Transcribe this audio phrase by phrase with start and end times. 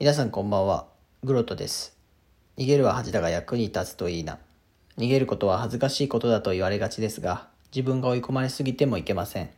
[0.00, 0.86] 皆さんこんばんは、
[1.24, 1.98] グロトです。
[2.56, 4.38] 逃げるは恥だが役に立つといいな。
[4.96, 9.50] 逃げることは恥ずかしいことだと言われがちですが、自分が追い込まれすぎてもいけません。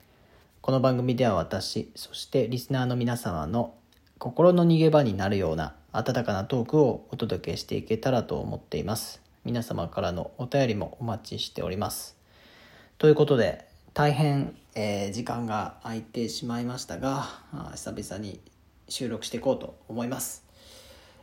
[0.62, 3.74] この番組では私、そしてリスナーの皆様の
[4.16, 9.20] 心の逃げ場になるような温かなトークをお届けしていけたらと思っています。
[9.44, 12.16] 皆様からのお便りもお待ちしております。
[12.96, 17.28] ということで大変、えー時間が空いてしまいましたが
[17.74, 18.40] 久々に
[18.90, 20.44] 収録していこうと思います、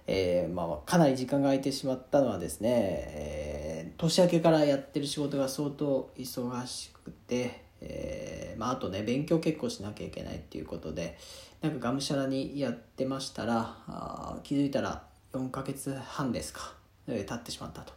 [0.08, 3.58] えーまあ、かなり時間が空いてしまったのはですね、えー
[3.98, 11.18] 年明けからやってる仕事が相当忙しくて、えーまあ、あとね勉強結構しなきゃいけないっていうことで
[11.62, 15.04] なんかがむしゃらにやってましたらあ気づいたら
[15.34, 16.74] 4ヶ月半ですか、
[17.08, 17.94] えー経ってしまったと。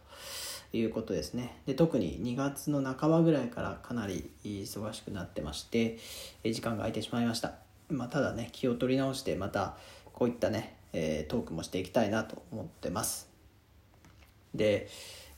[0.73, 1.57] いうことですね。
[1.65, 5.97] で特に2月の半ばぐらいからかなり忙しくなってまして
[6.45, 7.55] え時間が空いてしまいました、
[7.91, 9.77] まあ、ただね気を取り直してまた
[10.13, 13.29] こういったね、えートークもしていきたいなと思ってます。
[14.53, 14.89] で、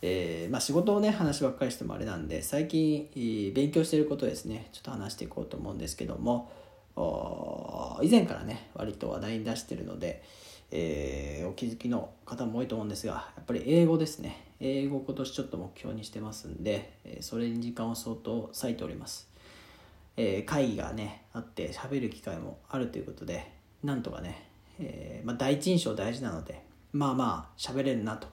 [0.02, 3.10] えーまあ、仕事をね話ばっかりしてもあれなんで最近
[3.54, 4.70] 勉強してることですね。
[4.74, 6.52] ちょっと話していこうと思うんですけども
[8.02, 10.24] 以前からね割と話題に出してるので、
[10.72, 14.48] えーお気づきの方も多いと思うんですがやっぱり英語ですね。
[14.60, 19.30] 英語今年ちょっと目標にしてますんで、えそれに時間を相当割いております、
[20.18, 23.52] えー会議がねあって喋る機会もあるということで
[23.84, 28.28] なんとかね、えーまあ、第一印象大事なのでまあまあ喋れるなと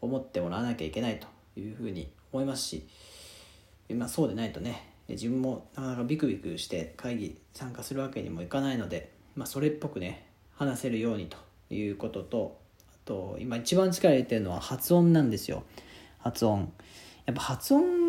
[0.00, 1.26] 思ってもらわなきゃいけないと
[1.60, 2.86] いうふうに思いますし
[3.96, 11.38] まあ、そうでないとね自分もなかなかビクビクして会議参加するわけにもいかないので、まあ、それっぽくね話せるようにと
[11.74, 12.58] いうことと
[12.90, 15.62] あと今一番力入れてるのは発音なんですよ。
[16.18, 16.70] 発音。
[17.24, 18.07] やっぱ発音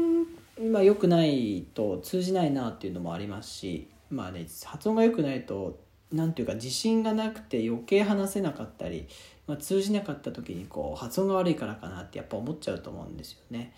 [0.60, 5.80] が良くないと通じないなっていうのもありますしまあね発音が良くないと
[6.12, 9.08] なんていうか自信がなくて余計話せなかったり、
[9.48, 13.60] まあ、通じなかった時にこう発音が悪いからかなってやっぱ思っちゃうと思うんですよね。
[13.60, 13.70] やっ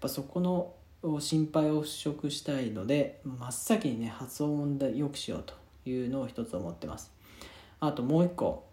[0.00, 0.72] ぱそこの
[1.20, 5.54] 心配を払拭したいので真っ先にね発音を良くしようと
[5.88, 7.10] いうのを一つ思ってます。
[7.80, 8.66] あともう一個、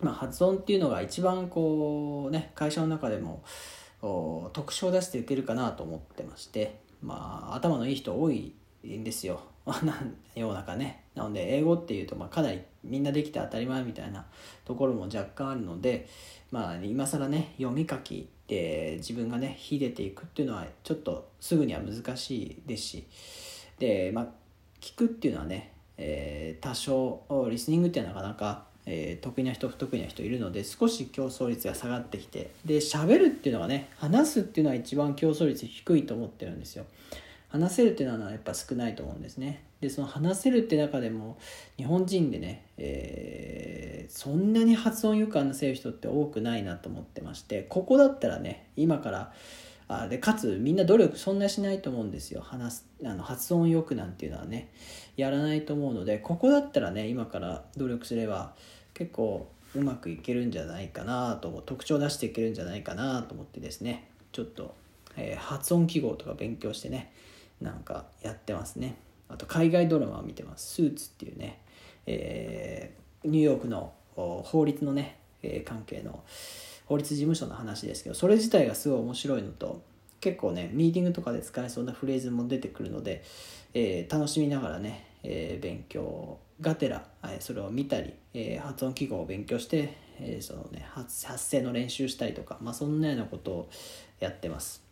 [0.00, 3.42] まあ、発音っていうのが一番こうね会社の中でも
[4.02, 8.54] お特徴を出していけるかなと思ってましてまあ頭のいい人多い
[8.86, 9.40] んですよ。
[10.34, 11.04] 世の中ね。
[11.14, 14.26] なので英語っていうとまあかなりみんなできて当たり前みたいな
[14.64, 16.08] ところも若干あるので
[16.50, 23.06] まあ今更ね読み書きで自分がね秀でていくっていうのはちょっとすぐには難しいですし
[23.78, 24.40] でまあ
[24.80, 36.84] 聞くっていうのはね、えー多少リスニングっていうのはなかなか、えー得意な人不得意な人いるので少し競争率が下がってきてで喋るっていうのはね話すっていうのは一番競争率低いと思ってるんですよ。
[37.48, 39.62] 話せるっていうのはやっぱ少ないと思うんですね。
[39.80, 41.38] でその話せるって中でも
[41.76, 49.32] 日本人でね、えーそんなに発音よく話せる人って多くないなと思ってましてここだったらね今から
[49.86, 52.40] あでかつみんな努力そんなしないと思うんですよ。
[52.40, 54.68] 話すあの発音よくなんていうのはね
[55.16, 58.54] やらないと思うのでここだったらね今から努力すれば
[58.94, 64.74] 結構うまくいけるんじゃないかなと思う特徴を出していけるんじゃないかなと思ってですねちょっと、
[65.16, 67.12] えー発音記号とか勉強してね
[67.60, 68.96] なんかやってますね。
[69.28, 70.74] あと海外ドラマを見てます。
[70.76, 71.60] スーツっていうね、
[72.06, 76.22] えーニューヨークの法律のね、えー関係の
[76.86, 79.82] 法律事務所の話ですけどそれ自体がすごい面白いのと
[80.20, 83.22] 結構ねミーティングとかで使えそうなフレーズも出てくるので、
[83.74, 93.70] え楽しみながらね、えー勉強がてら、えーそれを見たり、えー発音記号を勉強して、えーそのね、発発声の練習したりとか、まあ、そんなようなことを
[94.18, 94.90] やってます。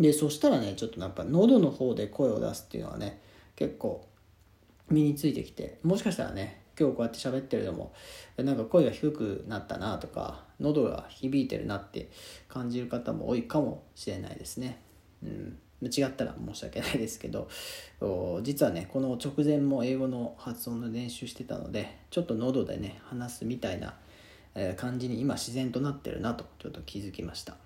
[0.00, 3.20] でそしたらねちょっとやっぱ喉の方で声を出すっていうのはね
[3.54, 4.08] 結構
[4.88, 7.92] 身についてきてもしかしたらね今日こうやって喋ってるのも
[8.38, 12.10] なんか声が低くなったなとか喉が響いてるなって
[12.48, 14.80] 感じる方も多いかもしれないですね。
[15.22, 15.58] うん
[15.88, 17.48] 違ったら申し訳ないですけど
[18.42, 23.94] 実はねこの直前も英語の発音の練習してたのでちょっと喉でね話すみたいな
[24.76, 27.56] 感じに今自然となってるなとちょっと気づきました。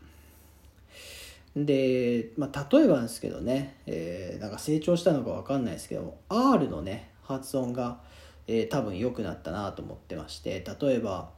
[1.56, 8.00] で、まあ、例えばですけどね、えーなんか成長したのか分かんないですけど R のね発音が、
[8.46, 11.30] えー多分良くなったなと思ってまして例えば、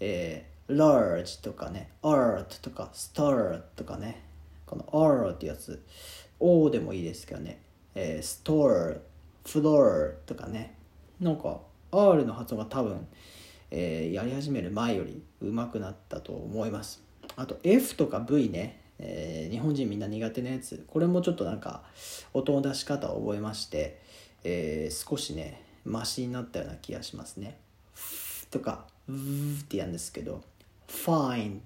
[0.00, 4.22] えー large とかね art とか star とかね
[4.66, 5.82] この R ってやつ
[6.40, 7.60] O でもいいですけどね、
[7.94, 9.00] えー store
[9.44, 10.74] floor とかね。
[11.20, 11.60] なんか
[11.92, 13.06] R の発音が多分、
[13.70, 17.02] えーやり始める前より上手くなったと思います。
[17.36, 20.84] あと F とか V ね、えー日本人みんな苦手なやつ。
[20.88, 21.82] これもちょっとなんか
[22.32, 24.00] 音の出し方を覚えまして、
[24.44, 27.58] えー少しねマシになったような気がしますね。
[28.50, 30.42] とか v ってやるんですけど
[30.88, 31.60] fine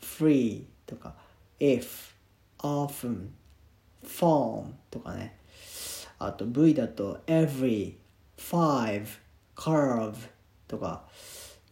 [0.00, 1.14] free とか
[1.58, 2.12] if
[2.58, 3.28] often
[4.06, 5.36] phone とかね。
[6.18, 7.94] あと V だと every
[8.36, 9.06] five
[9.56, 10.14] curve
[10.68, 11.04] とか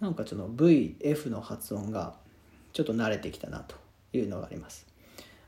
[0.01, 2.15] なんかちょっと VF の発音が
[2.73, 3.77] ちょっと慣れてきたなと
[4.13, 4.87] いうのがあります。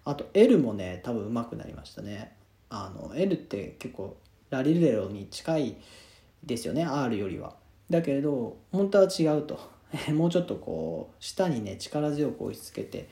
[0.05, 2.32] あと L もね多分上手くなりましたね。
[2.70, 4.17] あの L って結構
[4.50, 5.76] ラリレロに近い
[6.44, 7.55] ですよね R よりは。
[7.90, 9.58] だけれど本当は違うと。
[10.14, 13.08] もうちょっとこう舌にね力強く押し付けて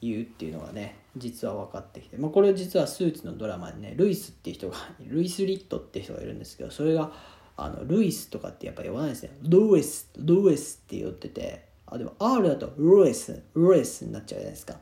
[0.00, 7.12] 言うっていうのがね実は分かってきて、まあ、これ実はスーツのドラマにねルイスっていう人がルイス・リットって人がいるんですけどそれが
[7.56, 9.30] あのルイスとかってやっぱ言わないですね。
[9.42, 14.76] ルイスルイスって言っててあでも R だとルイスルイスになっちゃうじゃないですか。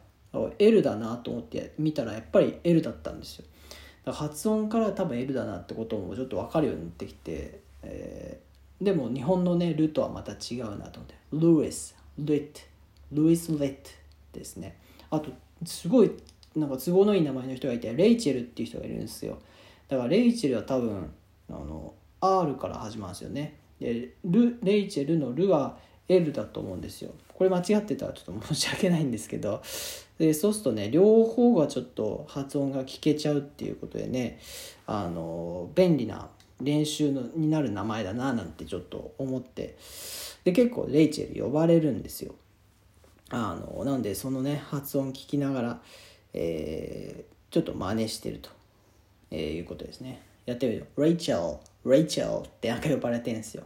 [0.59, 3.45] L だなと思って見たらやっぱり L だったんですよ。
[4.13, 11.15] 発音から多分 L だなってこともちょっと分かるようになってきて、えー、でも日本のね「ル」とはまた違うなと思って。
[11.33, 12.61] ルイスルイット
[13.13, 13.91] ルイス・レット
[14.33, 14.79] ですね。
[15.11, 15.31] あと
[15.65, 16.11] すごい
[16.57, 19.39] なんか都合のいい名前の人がいてレイチェルっていう人がいるんですよ。
[19.89, 21.11] だからレイチェルは多分
[21.49, 23.57] あの R から始まるんですよね。
[23.81, 25.79] でルレイチェルの「ル」は
[26.09, 27.13] L だと思うんですよ。
[27.33, 29.63] これ間違ってたらちょっと申し訳ないんですけど。
[30.19, 34.39] でそうするとね両方がちょっと発音が聞けちゃうっていうことでね
[34.87, 36.29] あの便利な
[36.61, 39.77] 練習のになる名前だななんてちょっと思って。
[40.45, 42.35] で結構レイチェル呼ばれるんですよ。
[43.33, 45.81] あのなんでそのね発音聞きながら、
[46.35, 48.51] えー、ちょっと真似してると、
[49.31, 50.23] えー、いうことですね。
[50.45, 53.65] やってみると「レイチェルレイチェル」ってなんか呼ばれてんですよ。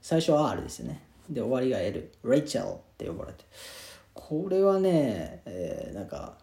[0.00, 1.02] 最初は R ですよね。
[1.28, 3.44] で終わりが L レイチェルって呼ばれて。
[4.14, 6.36] これはね、えー、なんか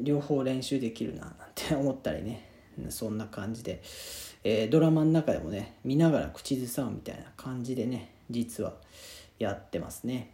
[0.00, 2.50] 両方練習できるななんて思ったりね。
[2.88, 3.82] そんな感じで、
[4.42, 8.74] えー、ドラマの中でもね見ながら口ずさむみたいな感じでね実は
[9.38, 10.33] やってますね。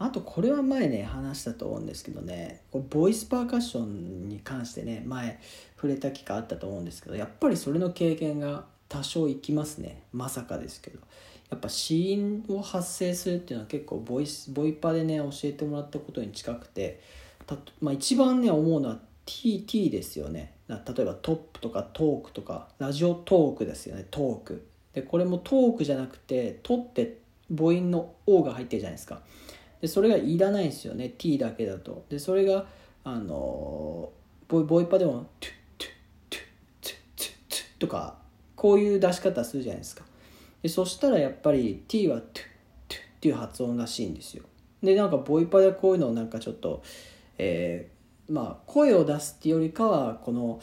[0.00, 5.38] あとこれは前ね話したと思うんですけどねボイスパーカッションに関してね前
[5.76, 10.02] 触れた機会あったと思うんですけどやっぱりそれの経験が多少いきますね。
[10.12, 10.98] まさかですけど。
[11.50, 17.00] やっぱ死因を発生するっていうのは結構ボイスボイパでね教えてもらったことに近くて
[17.44, 20.54] た、まあ、一番ね思うのは TT ですよね。
[20.68, 24.66] 例えばトップとかトークとかラジオトークですよねトーク。
[24.94, 27.18] でこれもトークじゃなくて「と」って
[27.48, 29.20] 母音の「O」が入ってるじゃないですか。
[29.80, 32.04] でそれがいらないんですよね T だけだと。
[32.08, 32.66] でそれが
[33.04, 34.10] あの
[34.48, 35.88] ボイボイパでも「トゥトゥ
[36.30, 36.40] トゥ
[36.82, 38.18] トゥトゥトゥ」とか
[38.56, 40.04] こういう出し方するじゃないですか。
[40.62, 42.26] でそしたらやっぱり T はトゥ
[42.88, 44.44] トゥっていう発音らしいんですよ。
[44.82, 46.82] でなんかボイパでこういうのをなんかちょっと
[47.38, 50.60] えー、まあ声を出すっていうよりかはこの、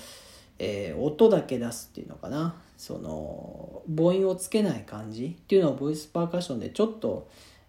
[0.59, 2.55] えー、音だけ出すっていうのかな。
[2.77, 7.27] その母音をつけない感じっていうのをボイスパーカッションでちょっと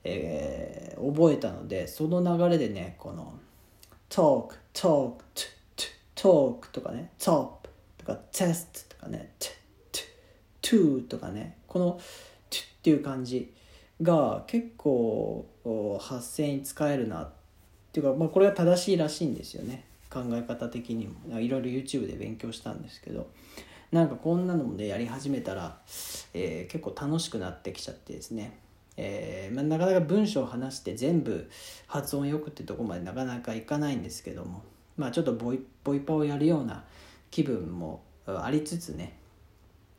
[0.08, 3.34] えー、覚えたのでその流れでねこの
[4.10, 5.14] 「talk talk
[6.14, 7.50] talk」とかね「top」
[7.98, 9.32] とか「test」とかね
[10.62, 12.00] 「to」とかねこの
[12.50, 13.52] 「to」っていう感じ
[14.02, 15.46] が結構
[16.00, 17.30] 発声に使えるなっ
[17.92, 19.84] ていうか、まあ、これが正しいらしいんですよね。
[20.10, 21.40] 考え方的にも。
[21.40, 23.28] いろいろ YouTube で勉強したんですけど
[23.92, 25.78] なんかこんなのもねやり始めたら、
[26.34, 28.58] えー、結構楽しくなってきちゃってですね。
[29.00, 31.48] えー、まあ、なかなか文章を話して全部
[31.86, 34.62] 発音よくってとこまでなかなかいかないんですけども、
[34.96, 36.84] まあ、ちょっとボイボイパをやるような
[37.30, 39.16] 気分もありつつね、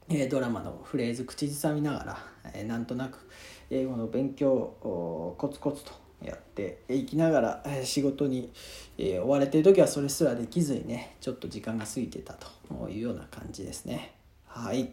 [0.09, 2.17] え、ドラマのフレーズ口ずさみながら、
[2.53, 3.25] え、なんとなく
[3.69, 8.51] 英語の勉強をコツコツとやっていきながら仕事に、
[8.97, 14.13] 追われてる時はそれすらできずにねちょっと時間が過ぎてたというような感じですね
[14.45, 14.91] はい。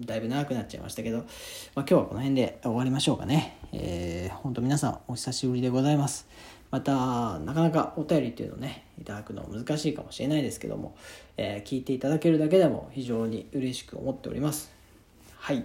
[0.00, 1.26] だいぶ長くなっちゃいましたけど、まあ、
[1.76, 3.58] 今日はこの辺で終わりましょうかね。
[3.72, 6.26] えー、本当皆さんお久しぶりでございます。
[6.70, 10.96] また、なかなかお便りっていうのをね、いただくの難しいかもしれないですけども、
[11.36, 14.72] えー、聞いていただけるだけでも非常に嬉しく思っております。
[15.36, 15.64] はい。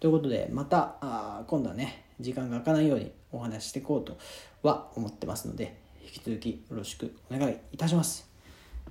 [0.00, 4.18] ということで、また、あ今度はね、時間が空かないようにお話ししていこうと
[4.62, 8.28] は思ってますので、引き続きよろしくお願いいたします。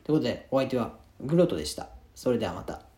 [0.03, 1.89] ということで、お相手はグロトでした。
[2.15, 2.88] それではまた。